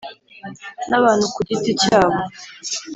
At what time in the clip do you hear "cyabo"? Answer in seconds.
1.81-2.19